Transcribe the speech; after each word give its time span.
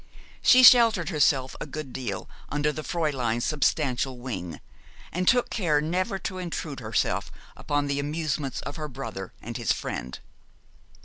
She 0.41 0.63
sheltered 0.63 1.09
herself 1.09 1.55
a 1.61 1.67
good 1.67 1.93
deal 1.93 2.27
under 2.49 2.71
the 2.71 2.81
Fräulein's 2.81 3.45
substantial 3.45 4.17
wing, 4.17 4.59
and 5.11 5.27
took 5.27 5.51
care 5.51 5.79
never 5.79 6.17
to 6.17 6.39
intrude 6.39 6.79
herself 6.79 7.31
upon 7.55 7.85
the 7.85 7.99
amusements 7.99 8.61
of 8.61 8.77
her 8.77 8.87
brother 8.87 9.31
and 9.43 9.57
his 9.57 9.71
friend. 9.71 10.17